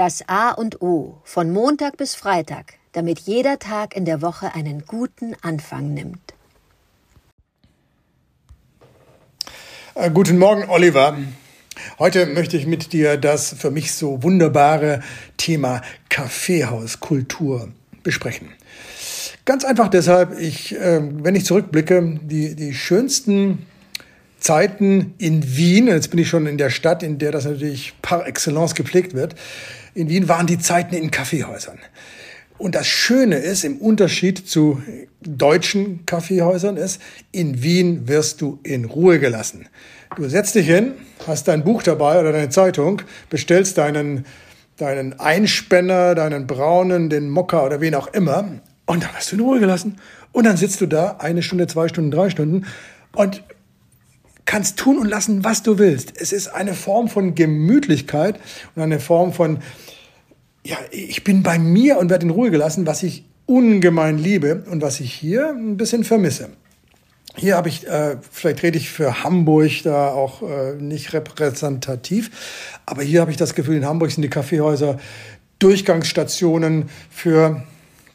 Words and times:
Das 0.00 0.26
A 0.28 0.52
und 0.52 0.80
O 0.80 1.20
von 1.24 1.50
Montag 1.50 1.98
bis 1.98 2.14
Freitag, 2.14 2.78
damit 2.92 3.18
jeder 3.18 3.58
Tag 3.58 3.94
in 3.94 4.06
der 4.06 4.22
Woche 4.22 4.54
einen 4.54 4.86
guten 4.86 5.36
Anfang 5.42 5.92
nimmt. 5.92 6.32
Äh, 9.94 10.08
guten 10.10 10.38
Morgen, 10.38 10.70
Oliver. 10.70 11.18
Heute 11.98 12.24
möchte 12.24 12.56
ich 12.56 12.66
mit 12.66 12.94
dir 12.94 13.18
das 13.18 13.52
für 13.52 13.70
mich 13.70 13.92
so 13.92 14.22
wunderbare 14.22 15.02
Thema 15.36 15.82
Kaffeehauskultur 16.08 17.68
besprechen. 18.02 18.48
Ganz 19.44 19.66
einfach 19.66 19.88
deshalb, 19.88 20.40
ich, 20.40 20.74
äh, 20.76 21.02
wenn 21.02 21.34
ich 21.34 21.44
zurückblicke, 21.44 22.20
die, 22.22 22.56
die 22.56 22.72
schönsten 22.72 23.66
Zeiten 24.38 25.12
in 25.18 25.58
Wien, 25.58 25.88
jetzt 25.88 26.08
bin 26.08 26.18
ich 26.18 26.28
schon 26.28 26.46
in 26.46 26.56
der 26.56 26.70
Stadt, 26.70 27.02
in 27.02 27.18
der 27.18 27.32
das 27.32 27.44
natürlich 27.44 27.92
par 28.00 28.26
excellence 28.26 28.74
gepflegt 28.74 29.12
wird, 29.12 29.34
in 29.94 30.08
Wien 30.08 30.28
waren 30.28 30.46
die 30.46 30.58
Zeiten 30.58 30.94
in 30.94 31.10
Kaffeehäusern. 31.10 31.78
Und 32.58 32.74
das 32.74 32.86
Schöne 32.86 33.36
ist, 33.36 33.64
im 33.64 33.78
Unterschied 33.78 34.46
zu 34.46 34.82
deutschen 35.22 36.04
Kaffeehäusern 36.04 36.76
ist, 36.76 37.00
in 37.32 37.62
Wien 37.62 38.06
wirst 38.06 38.42
du 38.42 38.60
in 38.62 38.84
Ruhe 38.84 39.18
gelassen. 39.18 39.66
Du 40.16 40.28
setzt 40.28 40.54
dich 40.54 40.66
hin, 40.66 40.92
hast 41.26 41.48
dein 41.48 41.64
Buch 41.64 41.82
dabei 41.82 42.20
oder 42.20 42.32
deine 42.32 42.50
Zeitung, 42.50 43.00
bestellst 43.30 43.78
deinen, 43.78 44.26
deinen 44.76 45.18
Einspänner, 45.18 46.14
deinen 46.14 46.46
braunen, 46.46 47.08
den 47.08 47.30
Mokka 47.30 47.64
oder 47.64 47.80
wen 47.80 47.94
auch 47.94 48.08
immer 48.08 48.60
und 48.84 49.04
dann 49.04 49.14
wirst 49.14 49.32
du 49.32 49.36
in 49.36 49.42
Ruhe 49.42 49.60
gelassen. 49.60 49.96
Und 50.32 50.44
dann 50.44 50.56
sitzt 50.56 50.80
du 50.80 50.86
da 50.86 51.16
eine 51.18 51.42
Stunde, 51.42 51.66
zwei 51.66 51.88
Stunden, 51.88 52.10
drei 52.10 52.28
Stunden 52.28 52.66
und 53.14 53.42
kannst 54.50 54.78
tun 54.78 54.98
und 54.98 55.08
lassen, 55.08 55.44
was 55.44 55.62
du 55.62 55.78
willst. 55.78 56.12
Es 56.16 56.32
ist 56.32 56.48
eine 56.48 56.74
Form 56.74 57.06
von 57.06 57.36
Gemütlichkeit 57.36 58.40
und 58.74 58.82
eine 58.82 58.98
Form 58.98 59.32
von 59.32 59.60
ja, 60.64 60.76
ich 60.90 61.22
bin 61.22 61.44
bei 61.44 61.56
mir 61.60 61.98
und 61.98 62.10
werde 62.10 62.26
in 62.26 62.30
Ruhe 62.30 62.50
gelassen, 62.50 62.84
was 62.84 63.04
ich 63.04 63.24
ungemein 63.46 64.18
liebe 64.18 64.64
und 64.68 64.82
was 64.82 64.98
ich 64.98 65.14
hier 65.14 65.50
ein 65.50 65.76
bisschen 65.76 66.02
vermisse. 66.02 66.48
Hier 67.36 67.56
habe 67.56 67.68
ich, 67.68 67.86
äh, 67.86 68.16
vielleicht 68.32 68.64
rede 68.64 68.76
ich 68.76 68.90
für 68.90 69.22
Hamburg 69.22 69.70
da 69.84 70.08
auch 70.08 70.42
äh, 70.42 70.74
nicht 70.74 71.12
repräsentativ, 71.12 72.80
aber 72.86 73.02
hier 73.02 73.20
habe 73.20 73.30
ich 73.30 73.36
das 73.36 73.54
Gefühl, 73.54 73.76
in 73.76 73.86
Hamburg 73.86 74.10
sind 74.10 74.22
die 74.22 74.30
Kaffeehäuser 74.30 74.98
Durchgangsstationen 75.60 76.90
für 77.08 77.62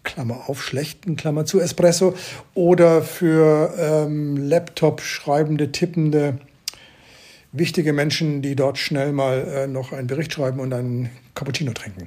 Klammer 0.06 0.48
auf, 0.48 0.64
schlechten, 0.64 1.17
Klammer 1.17 1.45
zu 1.45 1.59
Espresso 1.59 2.16
oder 2.53 3.02
für 3.02 3.73
ähm, 3.78 4.38
Laptop 4.38 5.02
schreibende, 5.02 5.73
tippende 5.73 6.39
wichtige 7.52 7.94
Menschen, 7.94 8.42
die 8.42 8.56
dort 8.56 8.78
schnell 8.78 9.11
mal 9.11 9.48
äh, 9.48 9.67
noch 9.67 9.92
einen 9.92 10.08
Bericht 10.08 10.33
schreiben 10.33 10.59
und 10.59 10.73
einen 10.73 11.09
Cappuccino 11.36 11.73
trinken. 11.73 12.06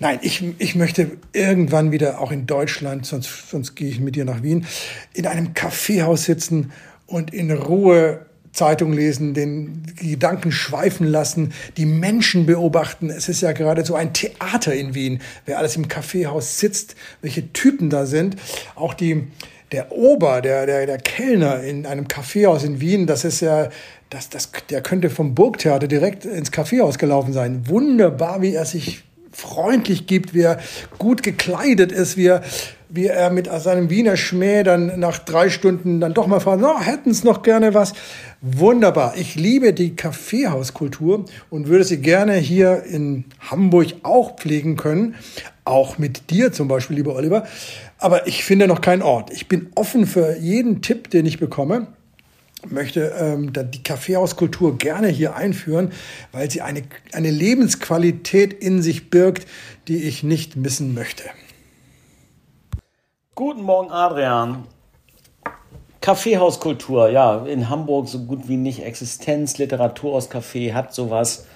Nein, 0.00 0.18
ich, 0.22 0.42
ich 0.58 0.74
möchte 0.74 1.12
irgendwann 1.32 1.92
wieder 1.92 2.20
auch 2.20 2.32
in 2.32 2.46
Deutschland, 2.46 3.06
sonst, 3.06 3.50
sonst 3.50 3.74
gehe 3.74 3.88
ich 3.88 4.00
mit 4.00 4.16
dir 4.16 4.24
nach 4.24 4.42
Wien, 4.42 4.66
in 5.14 5.26
einem 5.26 5.54
Kaffeehaus 5.54 6.24
sitzen 6.24 6.72
und 7.06 7.32
in 7.32 7.50
Ruhe 7.50 8.26
Zeitung 8.56 8.92
lesen, 8.92 9.34
den 9.34 9.82
Gedanken 9.96 10.50
schweifen 10.50 11.06
lassen, 11.06 11.52
die 11.76 11.86
Menschen 11.86 12.46
beobachten. 12.46 13.10
Es 13.10 13.28
ist 13.28 13.42
ja 13.42 13.52
geradezu 13.52 13.94
ein 13.94 14.12
Theater 14.12 14.74
in 14.74 14.94
Wien, 14.94 15.20
wer 15.44 15.58
alles 15.58 15.76
im 15.76 15.88
Kaffeehaus 15.88 16.58
sitzt, 16.58 16.96
welche 17.22 17.52
Typen 17.52 17.90
da 17.90 18.06
sind. 18.06 18.36
Auch 18.74 18.94
die, 18.94 19.28
der 19.72 19.92
Ober, 19.92 20.40
der, 20.40 20.66
der, 20.66 20.86
der 20.86 20.98
Kellner 20.98 21.60
in 21.62 21.86
einem 21.86 22.08
Kaffeehaus 22.08 22.64
in 22.64 22.80
Wien, 22.80 23.06
das 23.06 23.24
ist 23.24 23.40
ja 23.40 23.68
das, 24.10 24.30
das, 24.30 24.50
der 24.70 24.80
könnte 24.82 25.10
vom 25.10 25.34
Burgtheater 25.34 25.88
direkt 25.88 26.24
ins 26.24 26.50
Kaffeehaus 26.50 26.98
gelaufen 26.98 27.32
sein. 27.32 27.68
Wunderbar, 27.68 28.40
wie 28.40 28.54
er 28.54 28.64
sich 28.64 29.04
freundlich 29.32 30.06
gibt, 30.06 30.32
wie 30.32 30.42
er 30.42 30.60
gut 30.98 31.22
gekleidet 31.22 31.92
ist, 31.92 32.16
wie 32.16 32.28
er, 32.28 32.42
wie 32.88 33.06
er 33.06 33.30
mit 33.30 33.48
seinem 33.60 33.90
Wiener 33.90 34.16
Schmäh 34.16 34.62
dann 34.62 34.98
nach 34.98 35.18
drei 35.18 35.48
Stunden 35.50 36.00
dann 36.00 36.14
doch 36.14 36.26
mal 36.26 36.40
fragt, 36.40 36.60
no, 36.60 36.80
hätten 36.80 37.10
es 37.10 37.24
noch 37.24 37.42
gerne 37.42 37.74
was. 37.74 37.92
Wunderbar. 38.40 39.14
Ich 39.16 39.34
liebe 39.34 39.72
die 39.72 39.96
Kaffeehauskultur 39.96 41.24
und 41.50 41.68
würde 41.68 41.84
sie 41.84 41.98
gerne 41.98 42.34
hier 42.34 42.84
in 42.84 43.24
Hamburg 43.40 43.88
auch 44.02 44.36
pflegen 44.36 44.76
können. 44.76 45.16
Auch 45.64 45.98
mit 45.98 46.30
dir 46.30 46.52
zum 46.52 46.68
Beispiel, 46.68 46.96
lieber 46.96 47.16
Oliver. 47.16 47.46
Aber 47.98 48.26
ich 48.26 48.44
finde 48.44 48.68
noch 48.68 48.80
keinen 48.80 49.02
Ort. 49.02 49.32
Ich 49.32 49.48
bin 49.48 49.70
offen 49.74 50.06
für 50.06 50.36
jeden 50.38 50.82
Tipp, 50.82 51.10
den 51.10 51.26
ich 51.26 51.38
bekomme 51.38 51.88
möchte 52.70 53.14
ähm, 53.18 53.52
die 53.52 53.82
Kaffeehauskultur 53.82 54.78
gerne 54.78 55.08
hier 55.08 55.36
einführen, 55.36 55.92
weil 56.32 56.50
sie 56.50 56.62
eine, 56.62 56.82
eine 57.12 57.30
Lebensqualität 57.30 58.52
in 58.52 58.82
sich 58.82 59.10
birgt, 59.10 59.46
die 59.88 60.02
ich 60.04 60.22
nicht 60.22 60.56
missen 60.56 60.94
möchte. 60.94 61.24
Guten 63.38 63.64
Morgen, 63.64 63.90
Adrian. 63.90 64.64
Kaffeehauskultur, 66.00 67.10
ja, 67.10 67.44
in 67.44 67.68
Hamburg 67.68 68.08
so 68.08 68.20
gut 68.20 68.48
wie 68.48 68.56
nicht 68.56 68.82
Existenz. 68.82 69.58
Literatur 69.58 70.14
aus 70.14 70.30
Kaffee 70.30 70.72
hat 70.72 70.94
sowas 70.94 71.46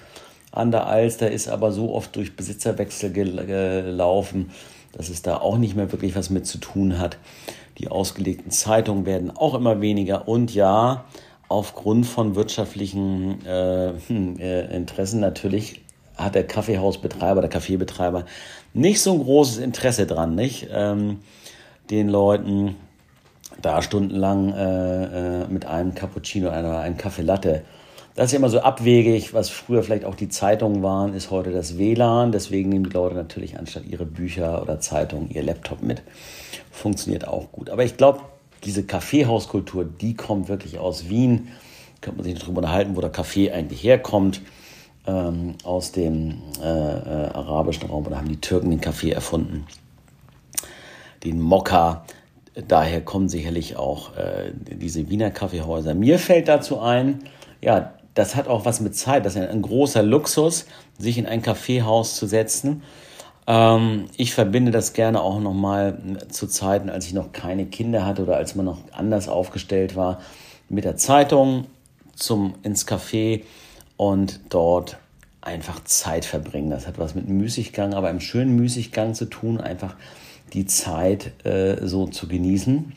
an 0.53 0.73
der 0.73 0.89
Alster, 0.89 1.31
ist 1.31 1.49
aber 1.49 1.73
so 1.73 1.95
oft 1.95 2.15
durch 2.17 2.37
Besitzerwechsel 2.37 3.11
gelaufen, 3.15 4.51
dass 4.93 5.09
es 5.09 5.23
da 5.23 5.39
auch 5.39 5.57
nicht 5.57 5.75
mehr 5.75 5.91
wirklich 5.91 6.15
was 6.15 6.29
mit 6.29 6.47
zu 6.47 6.59
tun 6.59 6.99
hat. 6.99 7.17
Die 7.79 7.89
ausgelegten 7.89 8.51
Zeitungen 8.51 9.07
werden 9.07 9.35
auch 9.35 9.55
immer 9.55 9.81
weniger. 9.81 10.29
Und 10.29 10.55
ja, 10.55 11.07
aufgrund 11.49 12.05
von 12.05 12.35
wirtschaftlichen 12.35 13.47
äh, 13.47 13.95
hm, 14.07 14.39
äh, 14.39 14.77
Interessen 14.77 15.21
natürlich 15.21 15.81
hat 16.15 16.35
der 16.35 16.47
Kaffeehausbetreiber, 16.47 17.41
der 17.41 17.49
Kaffeebetreiber 17.49 18.27
nicht 18.75 19.01
so 19.01 19.15
ein 19.15 19.23
großes 19.23 19.57
Interesse 19.57 20.07
dran, 20.07 20.35
nicht? 20.35 20.69
Ähm, 20.71 21.21
den 21.91 22.09
Leuten 22.09 22.77
da 23.61 23.83
stundenlang 23.83 24.53
äh, 24.53 25.43
äh, 25.43 25.49
mit 25.49 25.67
einem 25.67 25.95
Cappuccino 25.95 26.49
oder 26.49 26.81
einem 26.81 26.97
Kaffee 26.97 27.23
Latte. 27.23 27.63
Das 28.15 28.27
ist 28.27 28.33
ja 28.33 28.39
immer 28.39 28.49
so 28.49 28.61
abwegig, 28.61 29.35
was 29.35 29.51
früher 29.51 29.83
vielleicht 29.83 30.05
auch 30.05 30.15
die 30.15 30.29
Zeitungen 30.29 30.83
waren, 30.83 31.15
ist 31.15 31.31
heute 31.31 31.53
das 31.53 31.79
WLAN. 31.79 32.33
Deswegen 32.33 32.69
nehmen 32.69 32.85
die 32.85 32.91
Leute 32.91 33.15
natürlich 33.15 33.59
anstatt 33.59 33.85
ihre 33.87 34.05
Bücher 34.05 34.63
oder 34.63 34.81
Zeitungen 34.81 35.31
ihr 35.31 35.43
Laptop 35.43 35.83
mit 35.83 36.03
funktioniert 36.71 37.29
auch 37.29 37.53
gut. 37.53 37.71
Aber 37.71 37.85
ich 37.85 37.97
glaube, 37.97 38.21
diese 38.65 38.85
Kaffeehauskultur, 38.85 39.85
die 39.85 40.15
kommt 40.15 40.49
wirklich 40.49 40.79
aus 40.79 41.09
Wien. 41.09 41.49
Könnte 42.01 42.19
man 42.19 42.25
sich 42.25 42.39
darüber 42.39 42.59
unterhalten, 42.59 42.97
wo 42.97 43.01
der 43.01 43.11
Kaffee 43.11 43.53
eigentlich 43.53 43.83
herkommt. 43.85 44.41
Ähm, 45.07 45.55
aus 45.65 45.93
dem 45.93 46.43
äh, 46.63 46.67
äh, 46.67 47.31
arabischen 47.33 47.89
Raum. 47.89 48.07
Oder 48.07 48.19
haben 48.19 48.29
die 48.29 48.41
Türken 48.41 48.71
den 48.71 48.81
Kaffee 48.81 49.11
erfunden. 49.11 49.67
Den 51.25 51.41
Mokka. 51.41 52.05
Daher 52.69 53.01
kommen 53.01 53.29
sicherlich 53.29 53.77
auch 53.77 54.17
äh, 54.17 54.53
diese 54.55 55.09
Wiener 55.09 55.31
Kaffeehäuser. 55.31 55.95
Mir 55.95 56.19
fällt 56.19 56.49
dazu 56.49 56.81
ein, 56.81 57.21
ja, 57.61 57.95
das 58.15 58.35
hat 58.37 58.49
auch 58.49 58.65
was 58.65 58.81
mit 58.81 58.97
Zeit. 58.97 59.25
Das 59.25 59.37
ist 59.37 59.49
ein 59.49 59.63
großer 59.63 60.03
Luxus, 60.03 60.67
sich 60.99 61.17
in 61.17 61.27
ein 61.27 61.43
Kaffeehaus 61.43 62.17
zu 62.17 62.27
setzen 62.27 62.83
ähm, 63.51 64.07
ich 64.17 64.33
verbinde 64.33 64.71
das 64.71 64.93
gerne 64.93 65.21
auch 65.21 65.41
nochmal 65.41 65.99
zu 66.29 66.47
Zeiten, 66.47 66.89
als 66.89 67.07
ich 67.07 67.15
noch 67.15 67.33
keine 67.33 67.67
Kinder 67.67 68.07
hatte 68.07 68.23
oder 68.23 68.37
als 68.37 68.55
man 68.55 68.65
noch 68.65 68.79
anders 68.93 69.29
aufgestellt 69.29 69.97
war, 69.97 70.21
mit 70.69 70.85
der 70.85 70.97
Zeitung 70.97 71.67
zum, 72.15 72.55
ins 72.63 72.87
Café 72.87 73.43
und 73.97 74.39
dort 74.51 74.99
einfach 75.41 75.83
Zeit 75.83 76.25
verbringen. 76.25 76.71
Das 76.71 76.87
hat 76.87 76.99
was 76.99 77.17
mit 77.17 77.29
Müßiggang, 77.29 77.93
aber 77.95 78.09
einem 78.09 78.21
schönen 78.21 78.55
Müßiggang 78.55 79.15
zu 79.15 79.25
tun, 79.25 79.61
einfach 79.61 79.97
die 80.53 80.67
Zeit 80.67 81.33
äh, 81.45 81.87
so 81.87 82.07
zu 82.07 82.29
genießen. 82.29 82.93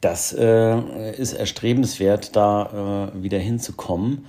Das 0.00 0.32
äh, 0.34 1.12
ist 1.16 1.32
erstrebenswert, 1.32 2.36
da 2.36 3.10
äh, 3.14 3.22
wieder 3.22 3.38
hinzukommen. 3.38 4.26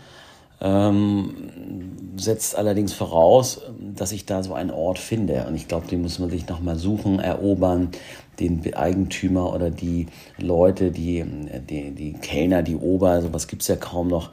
Ähm, 0.62 1.34
setzt 2.16 2.56
allerdings 2.56 2.94
voraus, 2.94 3.62
dass 3.94 4.14
ich 4.14 4.26
da 4.26 4.42
so 4.42 4.54
einen 4.54 4.72
Ort 4.72 5.00
finde. 5.00 5.46
Und 5.48 5.56
ich 5.56 5.68
glaube, 5.68 5.88
den 5.88 6.02
muss 6.02 6.18
man 6.18 6.30
sich 6.30 6.48
nochmal 6.48 6.78
suchen, 6.78 7.20
erobern, 7.20 7.90
den 8.40 8.74
Eigentümer 8.74 9.54
oder 9.54 9.70
die 9.70 10.08
Leute, 10.38 10.92
die, 10.92 11.26
die, 11.70 11.92
die 11.92 12.14
Kellner, 12.14 12.64
die 12.64 12.78
Ober, 12.78 13.22
sowas 13.22 13.48
gibt 13.48 13.62
es 13.64 13.68
ja 13.68 13.76
kaum 13.76 14.08
noch, 14.08 14.32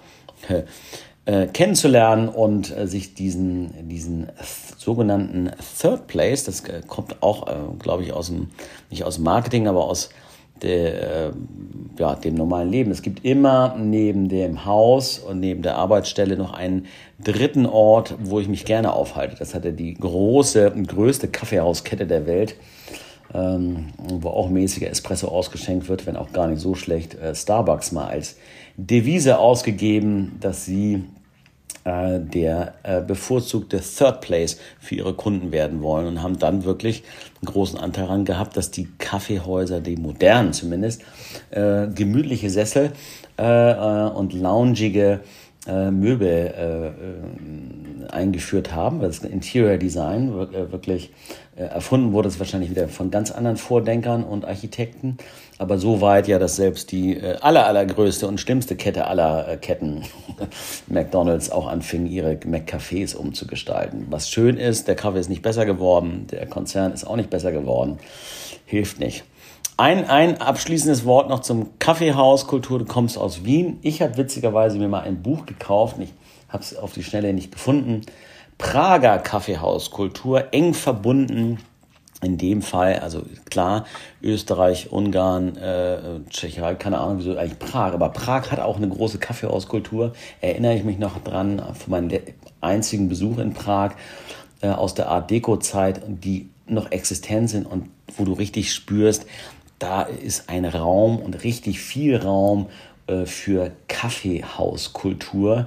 äh, 1.25 1.47
kennenzulernen 1.47 2.29
und 2.29 2.77
äh, 2.77 2.87
sich 2.87 3.15
diesen, 3.15 3.89
diesen 3.89 4.29
sogenannten 4.77 5.51
Third 5.81 6.07
Place, 6.07 6.45
das 6.45 6.61
äh, 6.65 6.83
kommt 6.87 7.23
auch, 7.23 7.47
äh, 7.47 7.55
glaube 7.79 8.03
ich, 8.03 8.13
aus 8.13 8.27
dem, 8.27 8.49
nicht 8.91 9.05
aus 9.05 9.17
dem 9.17 9.25
Marketing, 9.25 9.69
aber 9.69 9.85
aus 9.85 10.11
der, 10.63 11.27
äh, 11.29 11.33
ja, 11.99 12.15
dem 12.15 12.35
normalen 12.35 12.71
Leben. 12.71 12.91
Es 12.91 13.03
gibt 13.03 13.25
immer 13.25 13.77
neben 13.79 14.29
dem 14.29 14.65
Haus 14.65 15.19
und 15.19 15.41
neben 15.41 15.63
der 15.63 15.77
Arbeitsstelle 15.77 16.37
noch 16.37 16.53
einen 16.53 16.87
dritten 17.23 17.67
Ort, 17.67 18.15
wo 18.23 18.41
ich 18.41 18.49
mich 18.49 18.65
gerne 18.65 18.93
aufhalte. 18.93 19.37
Das 19.39 19.55
hatte 19.55 19.73
die 19.73 19.95
große, 19.95 20.73
größte 20.87 21.29
Kaffeehauskette 21.29 22.07
der 22.07 22.27
Welt, 22.27 22.57
wo 23.33 24.29
auch 24.29 24.49
mäßiger 24.49 24.91
Espresso 24.91 25.29
ausgeschenkt 25.29 25.89
wird, 25.89 26.07
wenn 26.07 26.17
auch 26.17 26.33
gar 26.33 26.49
nicht 26.49 26.61
so 26.61 26.75
schlecht. 26.75 27.15
Äh, 27.15 27.35
Starbucks 27.35 27.93
mal 27.93 28.09
als 28.09 28.37
Devise 28.77 29.39
ausgegeben, 29.39 30.37
dass 30.41 30.65
sie 30.65 31.05
äh, 31.85 32.21
der 32.21 32.75
äh, 32.85 33.01
bevorzugte 33.01 33.81
Third 33.81 34.21
Place 34.21 34.59
für 34.79 34.95
ihre 34.95 35.15
Kunden 35.15 35.51
werden 35.51 35.83
wollen 35.83 36.07
und 36.07 36.23
haben 36.23 36.39
dann 36.39 36.65
wirklich 36.65 37.03
einen 37.41 37.53
großen 37.53 37.79
Anteil 37.79 38.05
daran 38.05 38.25
gehabt, 38.25 38.57
dass 38.57 38.71
die 38.71 38.89
Kaffeehäuser, 38.99 39.81
die 39.81 39.97
modernen 39.97 40.53
zumindest, 40.53 41.03
äh, 41.51 41.89
gemütliche 41.89 42.51
Sessel 42.51 42.93
äh, 43.37 43.75
und 44.11 44.33
loungige 44.33 45.21
äh, 45.67 45.91
Möbel 45.91 46.29
äh, 46.29 46.87
äh, 46.89 48.11
eingeführt 48.11 48.75
haben, 48.75 49.01
weil 49.01 49.09
das 49.09 49.19
Interior 49.21 49.77
Design 49.77 50.35
wirklich 50.35 51.11
äh, 51.55 51.63
erfunden 51.63 52.13
wurde, 52.13 52.29
es 52.29 52.39
wahrscheinlich 52.39 52.71
wieder 52.71 52.89
von 52.89 53.11
ganz 53.11 53.31
anderen 53.31 53.57
Vordenkern 53.57 54.25
und 54.25 54.45
Architekten, 54.45 55.19
aber 55.59 55.79
so 55.79 56.01
weit 56.01 56.27
ja, 56.27 56.39
dass 56.41 56.57
selbst 56.57 56.91
die 56.91 57.17
äh, 57.17 57.37
aller, 57.41 57.67
allergrößte 57.67 58.27
und 58.27 58.41
schlimmste 58.41 58.75
Kette 58.75 59.07
aller 59.07 59.49
äh, 59.49 59.57
Ketten, 59.57 60.03
McDonalds, 60.89 61.51
auch 61.51 61.69
anfing, 61.69 62.07
ihre 62.07 62.33
McCafés 62.33 63.15
umzugestalten. 63.15 64.07
Was 64.11 64.31
schön 64.31 64.57
ist, 64.57 64.89
der 64.89 64.97
Kaffee 64.97 65.21
ist 65.21 65.31
nicht 65.31 65.43
besser 65.43 65.65
geworden, 65.65 66.27
der 66.31 66.47
Konzern 66.47 66.93
ist 66.93 67.05
auch 67.05 67.17
nicht 67.17 67.31
besser 67.31 67.53
geworden, 67.53 67.99
hilft 68.67 68.99
nicht. 68.99 69.25
Ein, 69.83 70.05
ein 70.09 70.41
abschließendes 70.41 71.05
Wort 71.07 71.29
noch 71.29 71.41
zum 71.41 71.77
Kaffeehauskultur. 71.81 72.79
Du 72.79 72.85
kommst 72.85 73.19
aus 73.19 73.45
Wien. 73.45 73.81
Ich 73.83 74.01
habe 74.01 74.17
witzigerweise 74.17 74.79
mir 74.79 74.87
mal 74.87 75.01
ein 75.01 75.25
Buch 75.25 75.45
gekauft. 75.45 75.97
Ich 75.99 76.13
habe 76.49 76.63
es 76.63 76.77
auf 76.77 76.93
die 76.93 77.03
Schnelle 77.03 77.33
nicht 77.33 77.51
gefunden. 77.51 78.03
Prager 78.59 79.19
Kaffeehauskultur, 79.19 80.55
eng 80.55 80.75
verbunden 80.75 81.59
in 82.23 82.39
dem 82.39 82.63
Fall, 82.63 83.01
also 83.01 83.23
klar, 83.51 83.85
Österreich, 84.23 84.93
Ungarn, 84.93 85.57
äh, 85.57 86.21
Tschechei, 86.31 86.77
keine 86.77 86.99
Ahnung, 86.99 87.19
wieso 87.19 87.37
eigentlich 87.37 87.59
Prag, 87.59 87.93
aber 87.93 88.11
Prag 88.11 88.53
hat 88.53 88.61
auch 88.61 88.77
eine 88.77 88.89
große 88.89 89.19
Kaffeehauskultur. 89.19 90.13
Erinnere 90.41 90.77
ich 90.77 90.85
mich 90.85 91.01
noch 91.01 91.19
dran, 91.25 91.61
von 91.75 91.91
meinem 91.91 92.21
einzigen 92.61 93.09
Besuch 93.09 93.39
in 93.39 93.53
Prag 93.53 93.95
äh, 94.61 94.69
aus 94.69 94.95
der 94.95 95.09
Art 95.09 95.29
Deco-Zeit, 95.33 96.03
die 96.07 96.51
noch 96.69 96.93
existent 96.93 97.51
sind 97.51 97.67
und 97.67 97.89
wo 98.17 98.25
du 98.25 98.33
richtig 98.33 98.73
spürst, 98.73 99.27
da 99.83 100.03
ist 100.03 100.49
ein 100.49 100.65
Raum 100.65 101.19
und 101.19 101.45
richtig 101.45 101.81
viel 101.81 102.17
Raum 102.17 102.67
äh, 103.07 103.27
für 103.27 103.73
Kaffeehauskultur. 103.89 105.67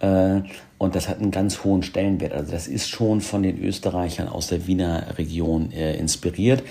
Äh, 0.00 0.40
und 0.78 0.94
das 0.94 1.08
hat 1.08 1.20
einen 1.20 1.30
ganz 1.30 1.64
hohen 1.64 1.82
Stellenwert. 1.82 2.32
Also 2.32 2.52
das 2.52 2.66
ist 2.66 2.88
schon 2.88 3.20
von 3.20 3.42
den 3.42 3.62
Österreichern 3.62 4.28
aus 4.28 4.48
der 4.48 4.66
Wiener 4.66 5.16
Region 5.18 5.70
äh, 5.72 5.96
inspiriert 5.96 6.62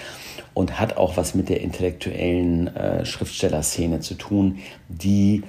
und 0.54 0.80
hat 0.80 0.98
auch 0.98 1.18
was 1.18 1.34
mit 1.34 1.50
der 1.50 1.62
intellektuellen 1.62 2.68
äh, 2.76 3.06
Schriftstellerszene 3.06 4.02
zu 4.02 4.16
tun, 4.16 4.60
die 4.90 5.44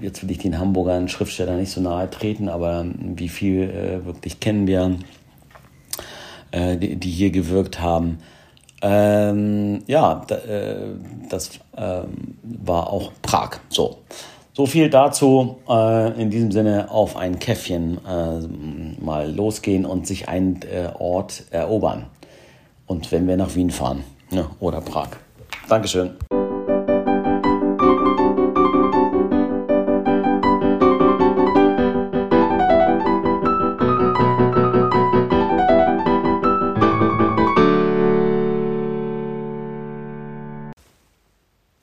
jetzt 0.00 0.22
will 0.22 0.30
ich 0.30 0.38
den 0.38 0.58
Hamburgern 0.58 1.08
Schriftsteller 1.08 1.56
nicht 1.56 1.70
so 1.70 1.80
nahe 1.80 2.10
treten, 2.10 2.48
aber 2.48 2.86
wie 2.98 3.28
viel 3.28 3.62
äh, 3.62 4.04
wirklich 4.04 4.38
kennen 4.38 4.66
wir, 4.66 4.96
äh, 6.50 6.76
die, 6.76 6.96
die, 6.96 7.10
hier 7.10 7.30
gewirkt 7.30 7.80
haben. 7.80 8.18
Ähm, 8.82 9.82
ja, 9.86 10.22
da, 10.26 10.36
äh, 10.36 10.76
das 11.28 11.50
ähm, 11.76 12.38
war 12.42 12.92
auch 12.92 13.12
Prag. 13.22 13.58
So. 13.68 13.98
So 14.52 14.64
viel 14.64 14.88
dazu. 14.88 15.58
Äh, 15.68 16.20
in 16.20 16.30
diesem 16.30 16.50
Sinne 16.50 16.90
auf 16.90 17.16
ein 17.16 17.38
Käffchen 17.38 17.98
äh, 18.06 19.02
mal 19.02 19.30
losgehen 19.30 19.84
und 19.84 20.06
sich 20.06 20.28
einen 20.28 20.62
äh, 20.62 20.90
Ort 20.98 21.44
erobern. 21.50 22.06
Und 22.86 23.12
wenn 23.12 23.26
wir 23.26 23.36
nach 23.36 23.54
Wien 23.54 23.70
fahren 23.70 24.04
ne, 24.30 24.48
oder 24.60 24.80
Prag. 24.80 25.08
Dankeschön. 25.68 26.12